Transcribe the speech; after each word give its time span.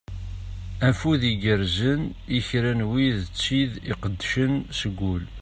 Afud 0.89 1.21
igerzen 1.33 2.01
i 2.37 2.39
kra 2.47 2.71
n 2.79 2.81
wid 2.89 3.17
d 3.25 3.33
tid 3.41 3.71
iqeddcen 3.91 4.53
seg 4.79 4.95
ul. 5.13 5.23